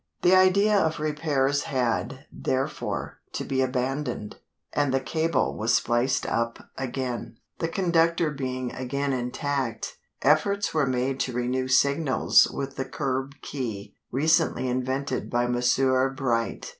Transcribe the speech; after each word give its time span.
The 0.23 0.35
idea 0.35 0.75
of 0.79 0.99
repairs 0.99 1.65
had, 1.65 2.25
therefore, 2.31 3.19
to 3.33 3.43
be 3.43 3.61
abandoned, 3.61 4.37
and 4.73 4.91
the 4.91 4.99
cable 4.99 5.55
was 5.55 5.75
spliced 5.75 6.25
up 6.25 6.71
again. 6.75 7.37
The 7.59 7.67
conductor 7.67 8.31
being 8.31 8.71
again 8.71 9.13
intact, 9.13 9.99
efforts 10.23 10.73
were 10.73 10.87
made 10.87 11.19
to 11.19 11.33
renew 11.33 11.67
signals 11.67 12.47
with 12.51 12.77
the 12.77 12.85
curb 12.85 13.33
key 13.43 13.95
recently 14.09 14.67
invented 14.67 15.29
by 15.29 15.45
Messrs. 15.45 16.15
Bright. 16.15 16.65